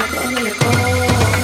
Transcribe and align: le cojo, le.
le 0.00 0.06
cojo, 0.06 0.44
le. 0.44 1.39